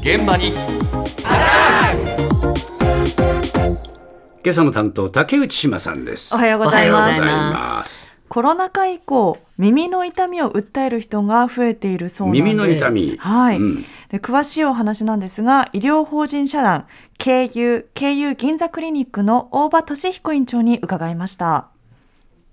[0.00, 0.54] 現場に。
[4.42, 6.34] 今朝の担当竹内島さんです。
[6.34, 7.20] おはようございます。
[7.20, 8.16] おはようございます。
[8.28, 12.42] コロナ禍以降耳の痛みを訴える人が増えているそうなんです。
[12.44, 13.16] 耳の痛み。
[13.18, 13.76] はい、うん。
[14.08, 16.86] で詳しいお話なんですが医療法人社団
[17.18, 21.68] KU KU 銀座クリニックの大場俊彦院長に伺いました。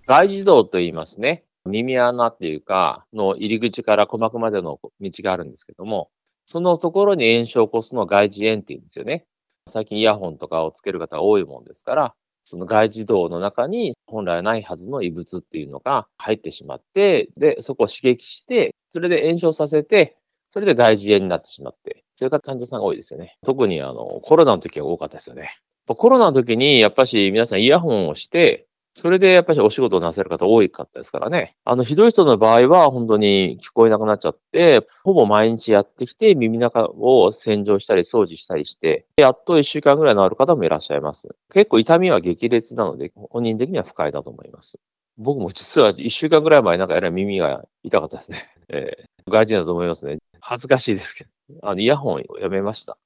[0.07, 1.45] 外耳道と言いますね。
[1.65, 6.09] 耳穴っていうか、の入り口から鼓膜までの道があるんですけども、
[6.46, 9.25] そのところに炎症を起こすのを外耳炎って言うんですよね。
[9.68, 20.18] 最近イヤホンとかをつける方が多いもんですから、その外耳道の中に本来ないはずの異物っていうのが入ってしまって、で、そこを刺激して、それで炎症させて、
[20.52, 23.38] それで外耳炎になってしまって、そういう患者さんが多いですよね。
[23.43, 25.50] 特にあの、コロナの時は多かったですよね。
[25.88, 31.57] コロナの時にやっぱし皆さんイヤホンをして、それでやっぱりお仕事をなせる方多いかったですからね。
[31.65, 41.35] あの、ひどい人の場合は本当に聞こえなくなっちゃって、ほぼ毎日やってきて耳中を洗浄したり掃除したりして、やっと1週間ぐらい治る方もいらっしゃいます。
[41.52, 44.79] 結構痛みは激烈なので、本人的には不快だと思います。
[45.17, 48.49] 僕も実は1週間ぐらい前なんかえら耳が痛かったですね。
[48.69, 50.17] えー、外人だと思いますね。
[50.39, 51.30] 恥ずかしいですけど。
[51.63, 52.97] あの、イヤホンをやめました。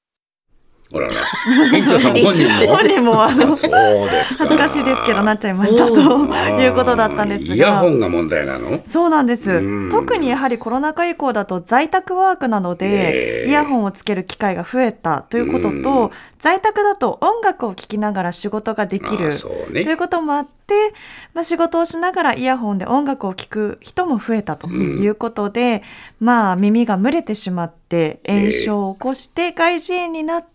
[0.92, 1.14] ほらら
[1.78, 2.76] 院長さん本人も。
[2.76, 4.44] 本人もあのそうですか。
[4.44, 5.86] 恥ずかしいですけどなっちゃいました。
[5.86, 7.54] ということだったんですが。
[7.54, 8.80] イヤホンが問題なの？
[8.84, 9.52] そうなんです。
[9.52, 9.90] うん。
[9.90, 13.48] 特にやはりコロナ禍以降だと在宅ワークなので、ええ。
[13.48, 15.82] イヤホンをつける機会が増えたということうん。
[15.82, 16.10] と、
[16.40, 20.74] 在宅だと音楽を聴きながら仕事ができるということもあって、
[21.34, 25.82] まあ、仕事をしながらイヤホンで音楽を聴く人も増えたということで、
[26.18, 30.48] まあ耳が蒸れてしまって炎症を起こして外耳炎になって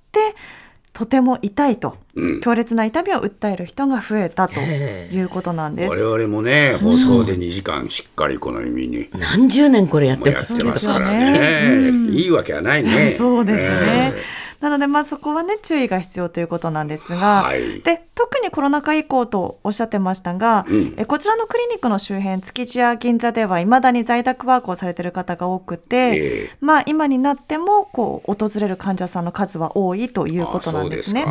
[0.94, 2.40] とても痛いとうん。
[2.42, 6.02] 強烈な痛みを訴える人が増えたということなんです。
[6.02, 11.00] 我々もね放送で2時間しっかりこの耳に何十年これやってますか？
[11.00, 11.32] らね。
[11.34, 11.90] ね。
[11.90, 12.14] うん。
[12.14, 13.14] いいわけはないね。
[13.18, 14.14] そうですね。
[14.16, 14.22] え
[14.66, 17.82] なのでまあそこはね注意が必要ということなんですえが、はい。
[17.82, 20.96] で特にコロナ禍以降とおっしゃってましたが、うん。
[20.98, 26.14] えこちらのクリニックの周辺築地や銀座ではいまだに在宅ワークをされている方が多くて、え
[26.46, 26.58] え。
[26.62, 31.28] まあ今になってもこう訪れる患者さんの数は多いということなんですね。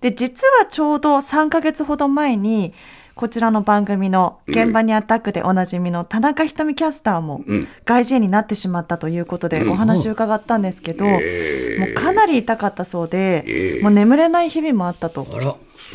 [0.00, 2.74] で実はちょうど3ヶ月ほど前に
[3.14, 7.68] こちらの番組の現場にアタックでおなじみの田中ひとみキャスターもうん。
[7.84, 9.70] 外耳炎になってしまったということでうん。
[9.70, 15.26] お話を伺ったんですけど、ええもうかなり痛かったそうで、ええもう眠れない日々もあったと。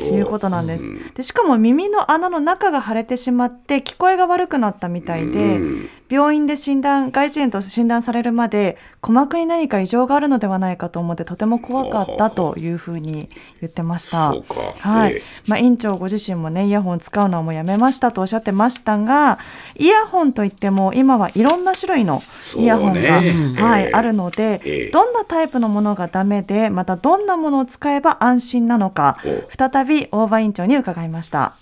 [0.01, 0.89] いうことなんです。
[0.89, 1.13] うん。
[1.13, 5.89] でしかも耳の穴の中が腫れてしまって聞こえが悪くなったみたいで、うん。
[6.09, 14.33] 病院で診断外耳炎と診断されるまで鼓膜に何か異常があるのではないかと思ってとても怖かったというふうに言ってました。
[14.33, 15.23] はい、ええ。
[15.47, 19.39] まあ、院長ご自身もねイヤホン使うのはもうやめましたとおっしゃってましたが
[19.75, 22.21] イヤホンといっても今はいろんな種類の
[22.55, 24.91] イヤホンが、ねはいええあるので、ええ。
[24.91, 31.53] どんなタイプのものがダメでまたどんなものを使えば安心なのかお再び大場院長に伺いました。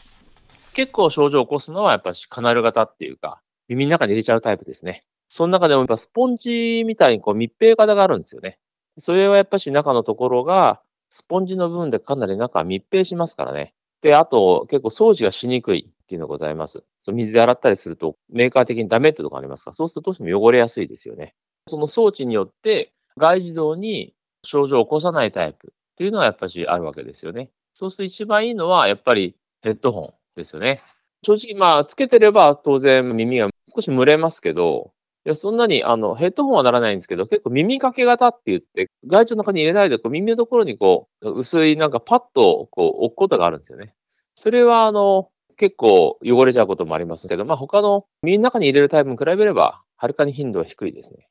[0.73, 5.01] 結構症状を起こすのはやっぱりカナル型っていうか、耳の中に入れちゃうタイプですね。
[5.27, 8.57] その中でもやっぱスポンジみたいにこう密閉型があるんですよね。
[8.97, 13.73] それはやっぱし中のところがスポンジの部分でかなり中密閉しますからね。
[14.01, 16.85] で、あと結構掃除がしにくいっていうのがございます。
[17.01, 21.33] そう水で洗ったりするとメーカー的にダメってとこありますから、そうするとどうしても汚れやすいですよね。
[21.67, 24.13] その装置によって外耳道に
[24.45, 27.49] 症状を起こさないタイプっていうのはやっぱしあるわけですよね。
[27.75, 30.79] そうすると一番いいのはやっぱりヘッドホンですよね。
[31.23, 34.93] 正直まあつけてれば当然耳が少し蒸れますけど、
[35.25, 43.93] いやそんなにあのヘッドホンはならないんですけど、結構耳掛け型って言って、外耳の中に入れないでこう耳のところにこう薄いなんかパッとこう置くことがあるんですよね。
[44.33, 45.27] それはあの
[45.57, 51.27] 結構汚れちゃうこともありますけど、まあ他の耳の中に入れるタイプに比べれば、はるかに頻度は低いですね。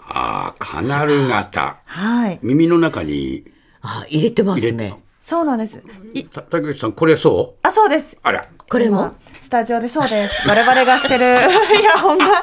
[0.00, 3.44] ああカナル型はい、耳の中に
[3.82, 5.80] あ入れてますねそうなんです。
[6.14, 7.66] いた竹内さんこれそう？
[7.66, 8.18] あ、そうです。
[8.24, 8.98] あらこれも？
[9.02, 10.34] 今スタジオでそうです。
[10.48, 11.24] 我々がしてる
[11.80, 12.42] イヤホンが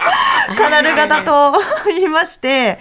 [0.58, 2.80] カナル型と言いまして、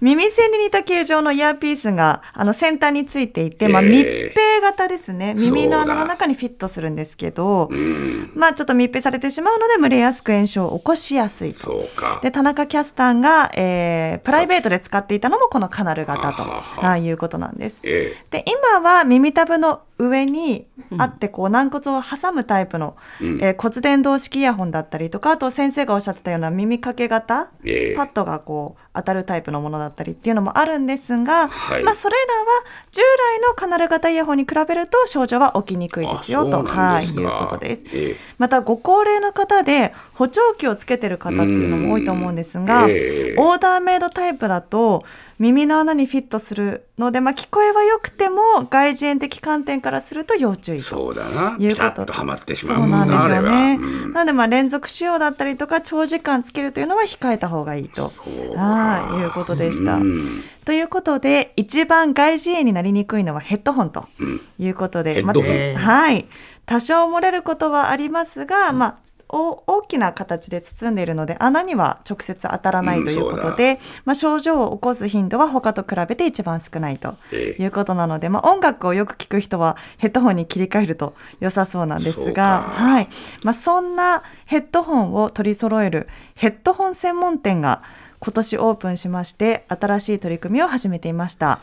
[0.00, 5.34] 耳栓に似た形状のイヤーピースがあの先端についていて、まあ、えー密閉型ですね。
[5.36, 8.30] 耳の穴の中にフィットするんですけどうん。
[8.34, 11.60] まあちょっと密閉されてしまうので蒸れやすく炎症を起こしやすいと。
[11.60, 12.20] そうか。
[12.22, 16.42] で田中キャスターが、えープライベートで使っていたのもこのカナル型と。
[16.42, 17.78] はあいうことなんです。
[17.82, 18.14] え。
[18.30, 20.66] で今は耳たぶの上に
[20.96, 23.44] あってこう軟骨を挟むタイプの、えうん。
[23.44, 27.96] えー骨伝導式イヤホンだったりとかあと先生がおっしゃってたような耳掛け型ええ。
[27.96, 31.82] パッドがこう当たるタイプのものだったりっていうのもあるんですが、はい。
[31.82, 32.46] まあ、それらは
[32.92, 37.84] 従来のカナル型イヤホンに比べると症状は起きにくいですよとはい、いうことです。
[37.92, 38.16] え。
[38.38, 45.04] またご高齢の方で補聴器をつけてる方っていうのも多いと思うんですが、ええオーダーメイドタイプだと
[45.38, 50.84] 耳の穴にフィットするので、まあ、聞こえは良くても外耳炎的観点からすると要注意と。
[50.84, 51.56] そうだな。
[51.60, 53.76] いうことピタッとはまってしまそううなんですよね。
[53.76, 58.08] んなのでまあ連続使用だったりとか長時間つけるというのは控えた方がいいと。
[58.08, 58.20] そ
[58.50, 59.94] うかはい、いうことでした。
[59.94, 66.26] うんということで一番外耳炎になりにくいのはヘッドホンとうんいうことで、ヘッドホンまえーはい
[66.66, 68.96] 多少漏れることはありますが、まあ
[69.28, 77.62] お大きな形で包んでいるので穴には直接当たらないということで、まあ、症状を起こす頻度は他と比べて一番少ないとええ。
[77.62, 82.60] いうことなので、まあ、音楽をよく聴く人はヘッドホンに切り替えると良さそうなんですが、か。
[82.74, 83.08] はい。
[83.42, 87.82] まあ、そんなヘッドホンを取り揃えるヘッドホン専門店が
[88.20, 91.60] 今年オープンしまして新しい取り組みを始めていました。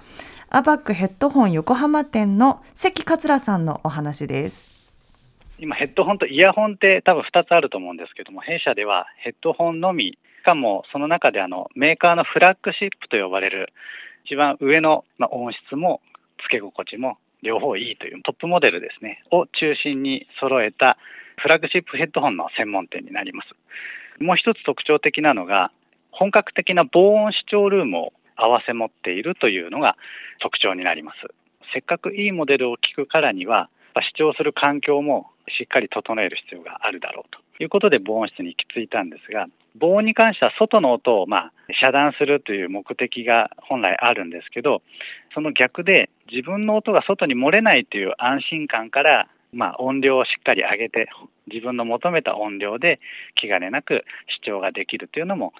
[0.49, 4.74] アバックヘッドホン横浜店の関桂さんのお話です
[5.57, 13.73] 今、ヘッドホンとイヤホンって多分2つあると思うんですけども、弊社ではヘッドホンのみ、しかもその中であのメーカーのフラッグシップと呼ばれる
[14.25, 16.01] 一番上のま音質も
[16.43, 20.97] 付け心地も両方いいというトップモデルですね、を中心に揃えた
[21.37, 23.55] フラッグシップヘッドホンの専門店になります。
[24.21, 25.71] もう一つ特徴的なのが、
[26.11, 29.95] 本格的な防音視聴ルームを合わせ持っているというのが
[30.41, 31.17] 特徴になります。
[31.73, 33.69] せっかくいいモデルを聞くからには、
[34.11, 39.47] 視聴する環境もしっかり整える必要があるだろうということで防音室に行き着いたんですが、
[39.77, 41.51] 防音に関しては外の音をま
[41.81, 44.81] 遮断するという目的が本来あるんですけど、
[45.33, 51.07] その逆で自分の音が外に漏れないという安心感から、ま、音量をしっかり上げて
[51.47, 52.99] 自分の求めた音量で
[53.35, 54.03] 気兼ねなく
[54.41, 55.53] 視聴ができるというのも、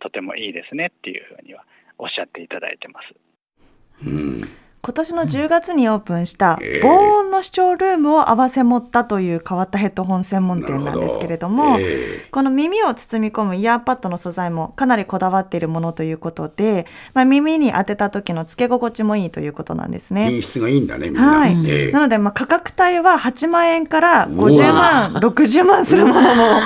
[0.00, 1.64] とてもいいですねっていうふうには
[1.98, 4.06] おっしゃっていただいてます。
[4.06, 4.42] うん
[4.84, 6.88] 今年の10月にオープンしたええ防
[7.20, 20.26] 音の視聴ルームを合わせ持ったという変わったヘッドホン専門店なんですけれども、えこの耳を包み込むイヤーパッドの素材もかなりこだわっているものということで、まあ、耳に当てた時の付け心地もいいということなんですね。
[20.26, 21.12] え品質がいいんだね。
[21.12, 26.60] はいええなので、まあ、価格帯は8万円からう50わ万、60万するものも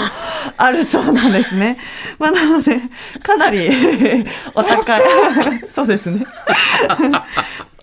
[0.57, 1.79] あるそうなんですね。
[2.19, 2.81] まあ、なので、
[3.23, 3.69] かなり
[4.55, 5.03] お高い。
[5.71, 6.25] そうですね。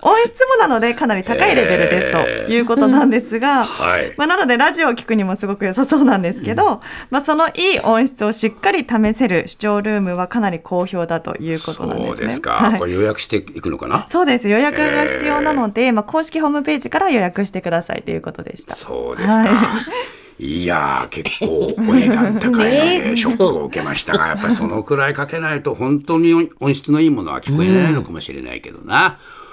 [0.05, 4.13] 音質もなのでかなり高いレベルですということなんですが、はい。
[4.17, 12.13] まあ、なのでラジオを聞くにもすごく良さそうなんですけど、まあ、そのいい音質をしっかり試せる視聴ルームはかなり好評だということなんですね。
[12.15, 12.51] そうですか。
[12.51, 14.05] はいこれ予約していくのかな？
[14.09, 18.75] そうです予約が必要なので、まあ、公式ホームページから予約してくださいということでした。
[18.75, 19.81] そうですか。、は
[20.39, 29.19] いやー結構お値段高いのでショックを受けましたが、 やっぱりそのくらいかけないと本当に音質のいいものは聞こえないのかもしれないけどな。